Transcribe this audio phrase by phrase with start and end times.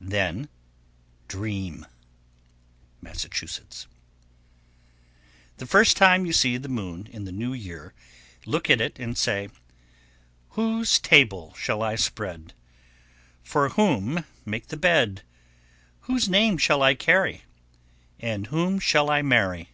[0.00, 0.48] Then
[1.26, 1.84] dream.
[3.02, 3.88] Massachusetts.
[5.56, 5.56] 1085.
[5.56, 7.92] The first time you see the moon in the New Year,
[8.46, 9.48] look at it and say,
[10.50, 12.52] Whose table shall I spread?
[13.42, 15.22] For whom make the bed?
[16.02, 17.42] Whose name shall I carry?
[18.20, 19.70] And whom shall I marry?